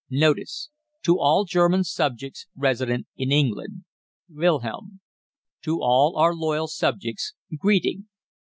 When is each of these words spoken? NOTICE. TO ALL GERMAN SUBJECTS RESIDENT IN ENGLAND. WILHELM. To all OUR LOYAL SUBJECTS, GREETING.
NOTICE. 0.09 0.71
TO 1.03 1.19
ALL 1.19 1.45
GERMAN 1.45 1.83
SUBJECTS 1.83 2.47
RESIDENT 2.57 3.05
IN 3.17 3.31
ENGLAND. 3.31 3.83
WILHELM. 4.31 4.99
To 5.65 5.79
all 5.83 6.17
OUR 6.17 6.33
LOYAL 6.33 6.67
SUBJECTS, 6.69 7.35
GREETING. 7.59 8.07